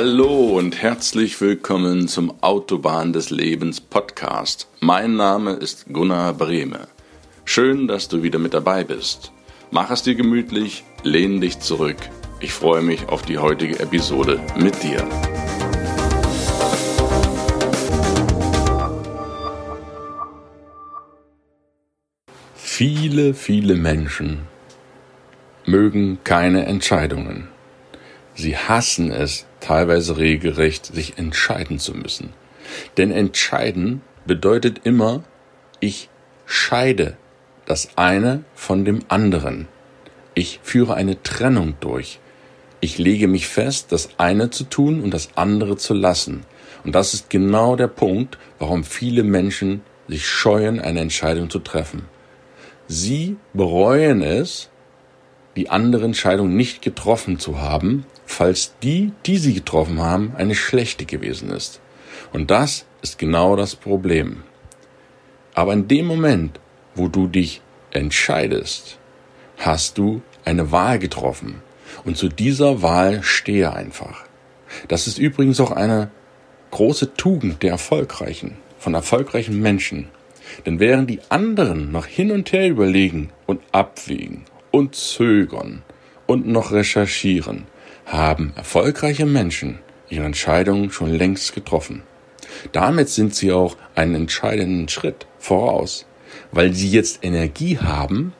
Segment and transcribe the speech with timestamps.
[0.00, 4.68] Hallo und herzlich willkommen zum Autobahn des Lebens Podcast.
[4.78, 6.86] Mein Name ist Gunnar Brehme.
[7.44, 9.32] Schön, dass du wieder mit dabei bist.
[9.72, 11.96] Mach es dir gemütlich, lehn dich zurück.
[12.38, 15.04] Ich freue mich auf die heutige Episode mit dir.
[22.54, 24.42] Viele, viele Menschen
[25.66, 27.48] mögen keine Entscheidungen.
[28.38, 32.32] Sie hassen es teilweise regelrecht, sich entscheiden zu müssen.
[32.96, 35.24] Denn entscheiden bedeutet immer,
[35.80, 36.08] ich
[36.46, 37.16] scheide
[37.66, 39.66] das eine von dem anderen.
[40.34, 42.20] Ich führe eine Trennung durch.
[42.78, 46.44] Ich lege mich fest, das eine zu tun und das andere zu lassen.
[46.84, 52.04] Und das ist genau der Punkt, warum viele Menschen sich scheuen, eine Entscheidung zu treffen.
[52.86, 54.70] Sie bereuen es,
[55.56, 61.06] die andere Entscheidung nicht getroffen zu haben, falls die, die sie getroffen haben, eine schlechte
[61.06, 61.80] gewesen ist.
[62.32, 64.42] Und das ist genau das Problem.
[65.54, 66.60] Aber in dem Moment,
[66.94, 68.98] wo du dich entscheidest,
[69.56, 71.62] hast du eine Wahl getroffen.
[72.04, 74.24] Und zu dieser Wahl stehe einfach.
[74.88, 76.10] Das ist übrigens auch eine
[76.70, 80.08] große Tugend der Erfolgreichen, von erfolgreichen Menschen.
[80.66, 85.82] Denn während die anderen noch hin und her überlegen und abwägen und zögern
[86.26, 87.66] und noch recherchieren,
[88.08, 89.78] haben erfolgreiche Menschen
[90.08, 92.02] ihre Entscheidungen schon längst getroffen.
[92.72, 96.06] Damit sind sie auch einen entscheidenden Schritt voraus,
[96.50, 98.32] weil sie jetzt Energie haben,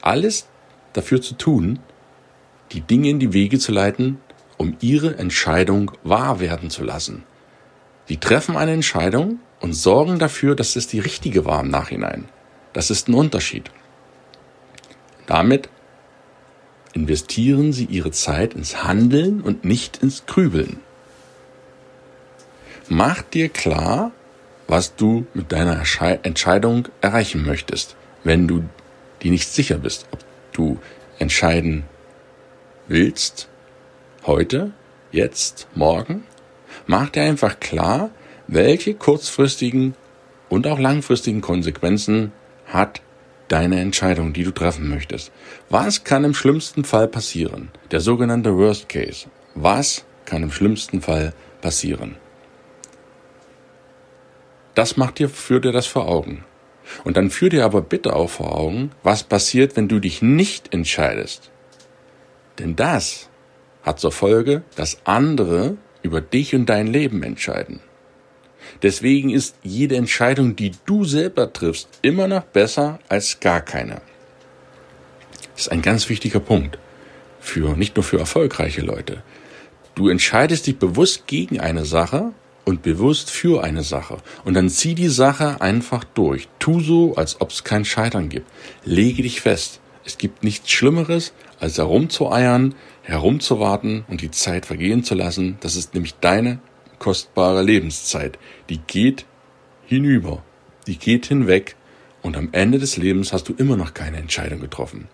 [0.00, 0.46] alles
[0.92, 1.78] dafür zu tun,
[2.72, 4.18] die Dinge in die Wege zu leiten,
[4.56, 7.24] um ihre Entscheidung wahr werden zu lassen.
[8.06, 12.28] Sie treffen eine Entscheidung und sorgen dafür, dass es die richtige war im Nachhinein.
[12.72, 13.70] Das ist ein Unterschied.
[15.26, 15.68] Damit
[16.92, 20.80] investieren Sie Ihre Zeit ins Handeln und nicht ins Grübeln.
[22.88, 24.12] Mach dir klar,
[24.68, 25.82] was du mit deiner
[26.22, 28.64] Entscheidung erreichen möchtest, wenn du
[29.22, 30.20] dir nicht sicher bist, ob
[30.52, 30.78] du
[31.18, 31.84] entscheiden
[32.88, 33.48] willst,
[34.26, 34.72] heute,
[35.10, 36.24] jetzt, morgen.
[36.86, 38.10] Mach dir einfach klar,
[38.46, 39.94] welche kurzfristigen
[40.48, 42.32] und auch langfristigen Konsequenzen
[42.66, 43.00] hat
[43.52, 45.30] deine Entscheidung, die du treffen möchtest.
[45.68, 47.70] Was kann im schlimmsten Fall passieren?
[47.90, 49.26] Der sogenannte Worst Case.
[49.54, 52.16] Was kann im schlimmsten Fall passieren?
[54.74, 56.44] Das macht dir, führ dir das vor Augen.
[57.04, 60.72] Und dann führ dir aber bitte auch vor Augen, was passiert, wenn du dich nicht
[60.72, 61.50] entscheidest.
[62.58, 63.28] Denn das
[63.82, 67.80] hat zur Folge, dass andere über dich und dein Leben entscheiden.
[68.80, 74.00] Deswegen ist jede Entscheidung, die du selber triffst, immer noch besser als gar keine.
[75.54, 76.78] Das ist ein ganz wichtiger Punkt.
[77.40, 79.22] Für, nicht nur für erfolgreiche Leute.
[79.94, 82.32] Du entscheidest dich bewusst gegen eine Sache
[82.64, 84.18] und bewusst für eine Sache.
[84.44, 86.48] Und dann zieh die Sache einfach durch.
[86.58, 88.46] Tu so, als ob es kein Scheitern gibt.
[88.84, 89.80] Lege dich fest.
[90.04, 95.58] Es gibt nichts Schlimmeres, als herumzueiern, herumzuwarten und die Zeit vergehen zu lassen.
[95.60, 96.58] Das ist nämlich deine
[97.02, 98.38] kostbare Lebenszeit.
[98.68, 99.26] Die geht
[99.84, 100.44] hinüber,
[100.86, 101.74] die geht hinweg
[102.22, 105.08] und am Ende des Lebens hast du immer noch keine Entscheidung getroffen.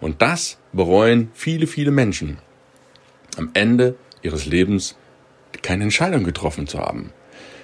[0.00, 2.38] Und das bereuen viele, viele Menschen.
[3.36, 4.96] Am Ende ihres Lebens
[5.62, 7.12] keine Entscheidung getroffen zu haben.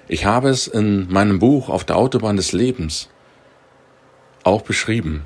[0.06, 3.08] Ich habe es in meinem Buch Auf der Autobahn des Lebens
[4.44, 5.24] auch beschrieben.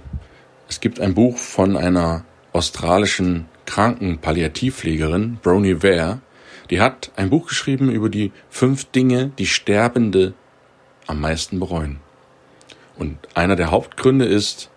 [0.71, 6.21] Es gibt ein Buch von einer australischen Krankenpalliativpflegerin, Brony Ware,
[6.71, 10.35] die hat ein Buch geschrieben über die fünf Dinge, die Sterbende
[11.07, 12.01] am meisten bereuen.
[12.97, 14.71] Und einer der Hauptgründe ist,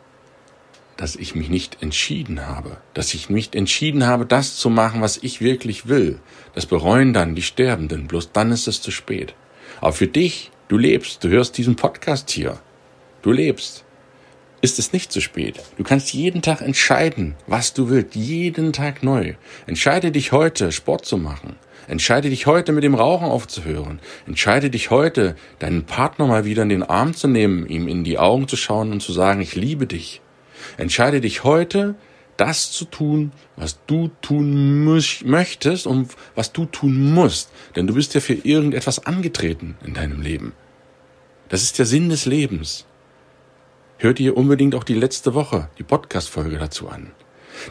[0.96, 5.18] dass ich mich nicht entschieden habe, dass ich nicht entschieden habe, das zu machen, was
[5.18, 6.20] ich wirklich will.
[6.54, 9.34] Das bereuen dann die Sterbenden, bloß dann ist es zu spät.
[9.80, 12.60] Aber für dich, du lebst, du hörst diesen Podcast hier,
[13.24, 13.84] du lebst
[14.62, 15.60] ist es nicht zu spät.
[15.78, 19.34] Du kannst jeden Tag entscheiden, was du willst, jeden Tag neu.
[19.66, 21.56] Entscheide dich heute, Sport zu machen.
[21.88, 24.00] Entscheide dich heute, mit dem Rauchen aufzuhören.
[24.28, 28.20] Entscheide dich heute, deinen Partner mal wieder in den Arm zu nehmen, ihm in die
[28.20, 30.22] Augen zu schauen und zu sagen, ich liebe dich.
[30.78, 31.96] Entscheide dich heute,
[32.38, 34.86] das zu tun, was du tun
[35.26, 37.50] möchtest und was du tun musst.
[37.76, 40.54] Denn du bist ja für irgendetwas angetreten in deinem Leben.
[41.50, 42.86] Das ist der Sinn des Lebens
[44.02, 47.12] hör dir unbedingt auch die letzte Woche, die Podcast-Folge dazu an.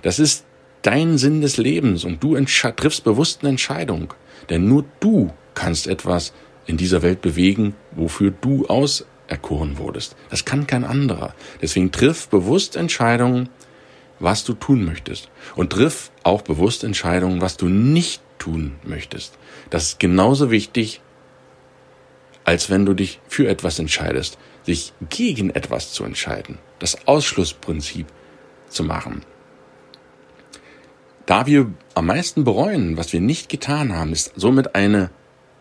[0.03, 0.45] Das ist
[0.83, 4.15] dein Sinn des Lebens und du triffst bewusst eine Entscheidung.
[4.49, 6.33] Denn nur du kannst etwas
[6.67, 10.15] in dieser Welt bewegen, wofür du auserkoren wurdest.
[10.31, 11.35] Das kann kein anderer.
[11.61, 13.49] Deswegen triff bewusst Entscheidungen,
[14.21, 15.31] was du tun möchtest.
[15.57, 19.37] Und triff auch bewusst Entscheidungen, was du nicht tun möchtest.
[19.69, 21.01] Das ist genauso wichtig,
[22.45, 28.07] als wenn du dich für etwas entscheidest, sich gegen etwas zu entscheiden, das Ausschlussprinzip
[28.69, 29.23] zu machen.
[31.27, 35.11] Da wir am meisten bereuen, was wir nicht getan haben, ist somit eine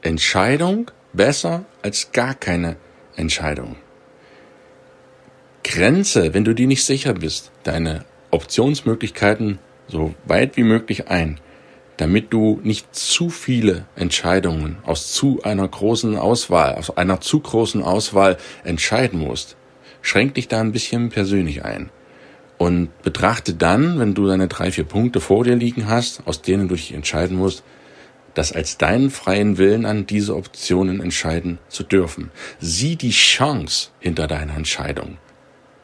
[0.01, 2.77] Entscheidung besser als gar keine
[3.15, 3.75] Entscheidung.
[5.63, 11.39] Grenze, wenn du dir nicht sicher bist, deine Optionsmöglichkeiten so weit wie möglich ein,
[11.99, 17.83] damit du nicht zu viele Entscheidungen aus zu einer großen Auswahl, aus einer zu großen
[17.83, 19.57] Auswahl entscheiden musst.
[20.01, 21.89] Schränk dich da ein bisschen persönlich ein
[22.57, 26.69] und betrachte dann, wenn du deine drei, vier Punkte vor dir liegen hast, aus denen
[26.69, 27.63] du dich entscheiden musst,
[28.33, 32.31] das als deinen freien Willen an, diese Optionen entscheiden zu dürfen.
[32.61, 35.17] Sieh die Chance hinter deiner Entscheidung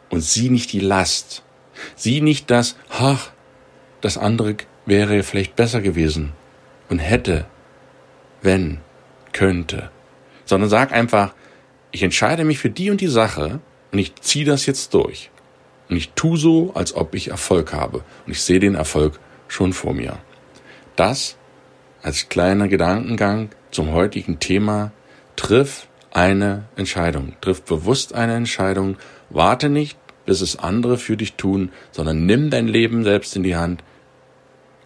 [0.09, 1.43] und sieh nicht die Last.
[1.97, 3.31] Sieh nicht das, ach,
[3.99, 6.33] das andere wäre vielleicht besser gewesen
[6.89, 7.45] und hätte,
[8.41, 8.79] wenn,
[9.33, 9.89] könnte,
[10.45, 11.33] sondern sag einfach,
[11.91, 13.59] ich entscheide mich für die und die Sache
[13.91, 15.31] und ich ziehe das jetzt durch.
[15.89, 18.03] Und ich tu so, als ob ich Erfolg habe.
[18.25, 20.17] Und ich sehe den Erfolg schon vor mir.
[20.95, 21.37] Das
[22.01, 24.91] als kleiner Gedankengang zum heutigen Thema.
[25.35, 27.33] Triff eine Entscheidung.
[27.41, 28.97] Triff bewusst eine Entscheidung.
[29.29, 33.55] Warte nicht, bis es andere für dich tun, sondern nimm dein Leben selbst in die
[33.55, 33.83] Hand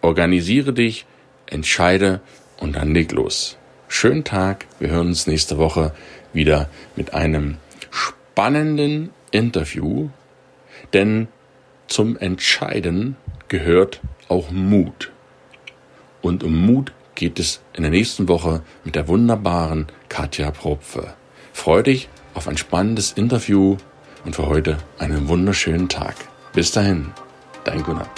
[0.02, 1.06] Organisiere dich,
[1.46, 2.20] entscheide
[2.58, 3.56] und dann leg los.
[3.88, 5.92] Schönen Tag, wir hören uns nächste Woche
[6.32, 7.56] wieder mit einem
[7.90, 10.08] spannenden Interview,
[10.92, 11.28] denn
[11.86, 13.16] zum Entscheiden
[13.48, 15.10] gehört auch Mut.
[16.22, 21.14] Und um Mut geht es in der nächsten Woche mit der wunderbaren Katja Propfe.
[21.52, 23.76] Freu dich auf ein spannendes Interview
[24.24, 26.14] und für heute einen wunderschönen Tag.
[26.52, 27.10] Bis dahin,
[27.64, 28.08] dein Gunnar.